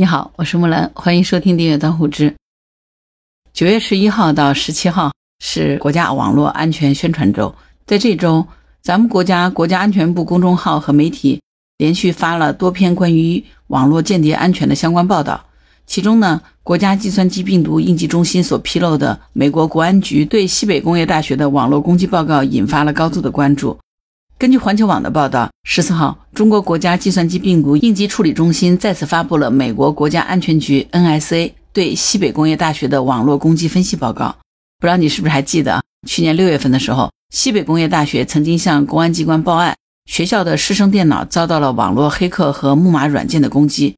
[0.00, 2.34] 你好，我是木兰，欢迎收听订阅当户知。
[3.52, 8.46] 九月十一号到十七号是国家网络安全宣传周，在这周，
[8.80, 11.42] 咱们国家国家安全部公众号和媒体
[11.76, 15.44] 连续发了多篇关于网络间谍安全的相关报道。
[15.86, 23.78] 其中呢，国家计算机病毒应急中心所披露的美国国安局对西北工业大学的网络攻击报告引发了高度的关注。
[24.40, 34.34] 根据环球网的报道，十四号，中国国家计算机病毒应急处理中心再次发布了美国国家安全局 （NSA） 对西北工业大学的网络攻击分析报告。
[34.78, 39.76] 不知道你是不是还记得，去年六月份的时候，西北工业大学曾经向公安机关报案，
[40.10, 43.94] 学校的师生电脑遭到了网络黑客和木马软件的攻击，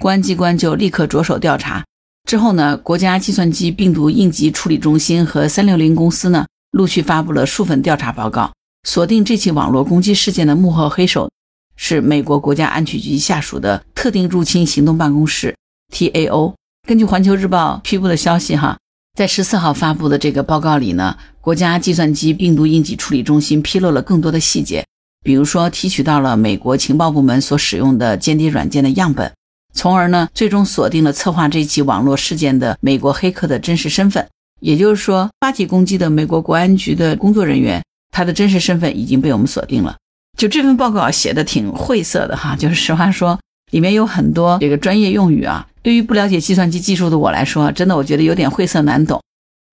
[0.00, 1.84] 公安机关就立刻着手调查。
[2.28, 8.50] 之后呢，国家计算机病毒应急处理中心和三六零公司呢，陆续发布了数份调查报告。
[8.84, 11.30] 锁定这起网络攻击事件的幕后黑手
[11.74, 15.56] 是美国国家安全局下属的特定入侵行动办公室
[15.92, 16.52] （TAO）。
[16.86, 18.76] 根据环球日报披露的消息，哈，
[19.14, 24.84] 在十四号发布的这个报告里呢，国家计算机病毒应急处理中心披露了更多的细节，
[25.24, 29.32] 比如说提取到了美国情报部门所使用的间谍软件的样本，
[29.72, 34.28] 从而呢，最终锁定了策划这起网络事件的美国黑客的真实身份。
[34.60, 37.82] 也就是说，发起攻击的美国国安局的工作人员。
[38.14, 39.96] 他的真实身份已经被我们锁定了。
[40.38, 43.38] 就这份报告写的挺晦涩的哈，就是实话说，
[43.72, 49.20] 里面有很多这个专业用语啊，对于不了解计算机技术的我来说，真的我觉得有点晦涩难懂。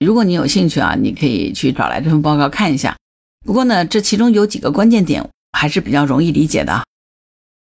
[0.04, 2.98] 如果你有兴趣啊，你可以去找来这份报告看一下。
[3.46, 6.84] 不过呢，这其中有几个关键点还是比较容易理解的。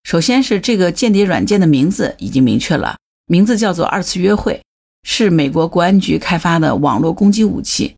[0.05, 2.97] 首先是这个间谍软件的名字已经明确了，
[3.27, 4.63] 名字叫做“二次约会”，
[5.05, 7.97] 是美国国安局开发的网络攻击武器。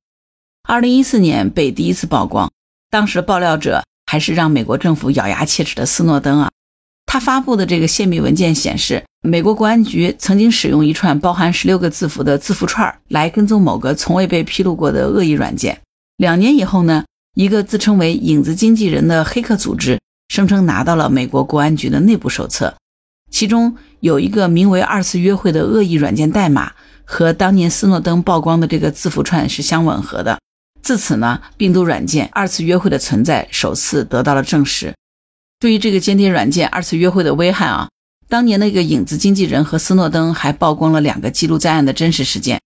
[0.69, 2.51] 二零一四年被第一次曝光。
[2.91, 6.51] 当时爆料者还是让美国政府咬牙切齿的斯诺登啊，
[7.05, 15.79] 他发布的这个泄密文件显示，美国国安局曾经使用一串包含十六个字符的字符串来跟踪某个从未被披露过的恶意软件。
[16.17, 22.75] 两年以后呢，一个自称为“影子经纪人”的黑客组织声称拿到了美国国安局的内部手册，
[23.31, 26.73] 其中有一个名为“二次约会”的恶意软件代码
[27.05, 30.39] 和当年斯诺登曝光的这个字符串是相吻合的。
[30.83, 34.95] 自此呢，病毒软件“二次约会”的存在首次得到了证实。
[35.61, 37.89] 对于这个间谍软件“二次约会”的危害啊，
[38.29, 42.61] 当年那个影子经纪人和斯诺登还曝光了两个记录在案的真实事件，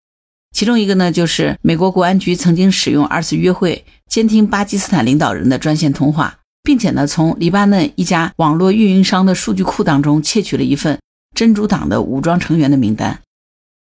[0.54, 11.00] 其中一个呢，就是美国国安局曾经使用“二次约会”监听巴基斯坦领导人的专线通话，并且呢，从黎巴嫩一家网络运营商的数据库当中窃取了一份
[11.34, 13.20] 真主党的武装成员的名单。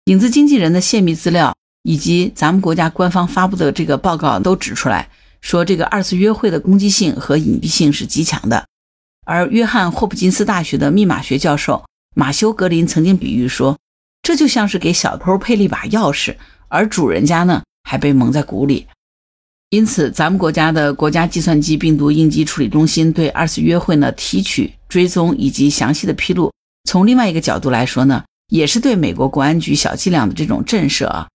[0.05, 1.53] 影子经纪人的泄密资料。
[1.85, 5.07] 以及咱们国家官方发布的这个报告都指出来
[5.39, 8.65] 说，这个二次约会的攻击性和隐蔽性是极强的。
[9.23, 11.85] 而约翰霍普金斯大学的密码学教授
[12.15, 13.77] 马修格林曾经比喻说，
[14.23, 16.35] 这就像是给小偷配了一把钥匙，
[16.69, 18.87] 而主人家呢还被蒙在鼓里。
[19.69, 26.51] 因此，咱们国家的国家计算机病毒应急处理中心对二次约会呢提取、追踪以及详细的披露，
[26.89, 31.27] 从另外一个角度来说呢，也是对美国国安局小伎俩的这种震慑啊。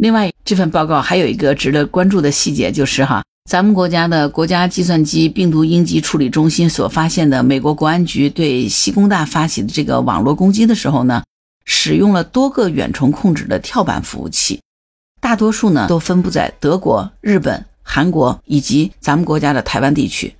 [0.00, 11.22] 另外，这份报告还有一个值得关注的细节，就是哈，咱们国家的国家计算机病毒应急处理中心所发现的美国国安局对西工大发起的这个网络攻击的时候呢，
[11.66, 14.62] 使用了多个远程控制的跳板服务器，
[15.20, 20.34] 大多数呢都分布在德国、日本、韩国以及咱们国家的台湾地区。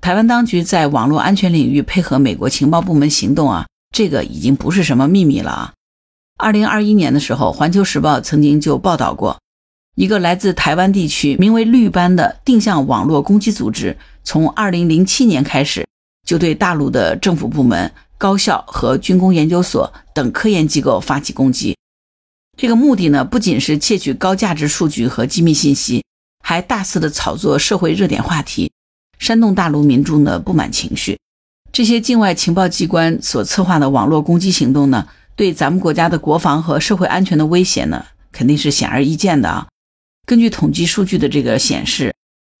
[0.00, 5.73] 台湾当局在网络安全领域配合美国情报部门行动啊，这个已经不是什么秘密了啊。
[6.36, 9.38] 二零二一年的时候，《环球时报》曾经就报道过，
[9.94, 15.86] 一个来自台湾地区名为“绿斑”的定向网络攻击组织，从二零零七年开始
[16.26, 21.76] 就对大陆的政府部门、高校和军工研究所等科研机构发起攻击。
[22.56, 26.04] 这个目的呢，不仅是窃取高价值数据和机密信息，
[26.44, 28.72] 还大肆的炒作社会热点话题，
[29.20, 31.16] 煽动大陆民众的不满情绪。
[31.72, 35.06] 这些境外情报机关所策划的网络攻击行动呢？
[35.36, 39.66] 对咱们国家的国防和社会安全的威胁呢，肯定是显而易见的啊。
[40.26, 42.14] 根据统计数据的这个显示，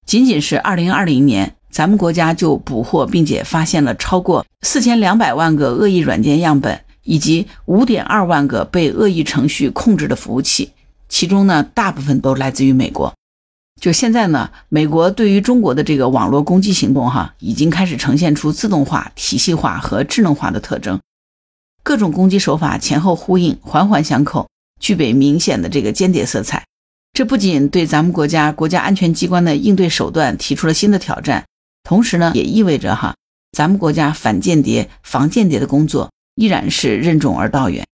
[0.04, 10.72] 仅仅是2020年，咱们国家就捕获并且发现了超过4200万个恶意软件样本，以及5.2万个被恶意程序控制的服务器，
[11.08, 13.14] 其中呢，大部分都来自于美国。
[13.80, 20.98] 就现在呢，美国对于中国的这个网络攻击行动，哈，已经开始呈现出自动化、体系化和智能化的特征。
[21.84, 24.48] 各种攻击手法前后呼应，环环相扣，
[24.80, 26.64] 具备明显的这个间谍色彩。
[27.12, 31.44] 这不仅对咱们国家国家安全机关的应对手段提出了新的挑战，
[31.82, 33.14] 同时呢，也意味着哈，
[33.52, 37.86] 咱们国家反间谍、防间谍的工作依然是任重而道远。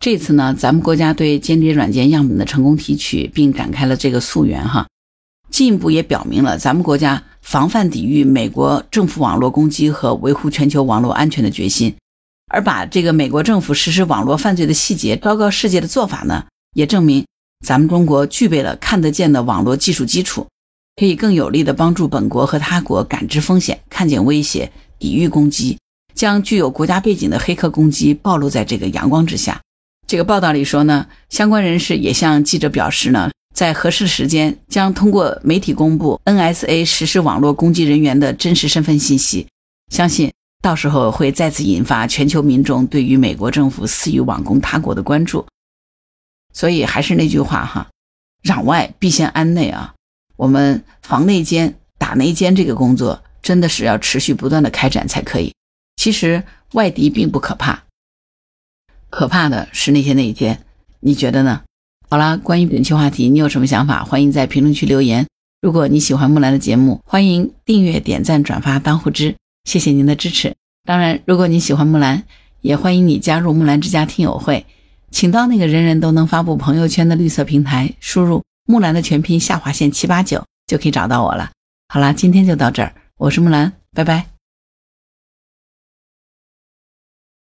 [0.00, 4.88] 这次呢，咱们国家对间谍软件样本的成功提取，并展开了这个溯源，哈，
[5.50, 11.94] 进一步也表明了咱们国家防范抵御美国政府网络攻击和维护全球网络安全的决心。
[12.48, 17.24] 而把这个美国政府实施网络犯罪的细节昭告世界的做法呢，也证明
[17.64, 20.46] 咱们中国具备了看得见的网络技术基础，
[20.96, 25.78] 可以更有力地帮助本国和他国感知风险、看见威胁、抵御攻击，
[26.14, 29.60] 将具有国家背景的黑客攻击暴露在这个阳光之下。
[30.06, 39.46] 这个报道里说呢，相关人士也向记者表示呢，在合适时间将通过媒体公布 NSA 实施网络攻击人员的真实身份信息，
[39.92, 45.46] 相信到时候会再次引发全球民众对于美国政府肆意网攻他国的关注。
[46.52, 47.88] 所以还是那句话哈，
[48.42, 49.94] 攘外必先安内啊，
[50.36, 55.54] 我们防内奸、打内奸这个工作真的是要持续不断的开展才可以。
[55.96, 57.84] 其实外敌并不可怕。
[59.10, 60.64] 可怕的是那些内奸，
[61.00, 61.62] 你觉得呢？
[62.10, 64.02] 好啦，关于本期话题，你有什么想法？
[64.02, 65.26] 欢迎在评论区留言。
[65.60, 69.36] 如果你喜欢木兰的节目，欢迎订阅、点赞、转发、当护知，
[69.68, 70.54] 谢谢您的支持。
[70.86, 72.22] 当然，如果你喜欢木兰，
[72.62, 74.64] 也欢迎你加入木兰之家听友会，
[75.10, 81.50] 请到那个人人都能发布朋友圈的绿色平台，输入木兰的全拼下划线七八九，就可以找到我了。
[81.88, 84.37] 好啦，今天就到这儿，我是木兰，拜拜。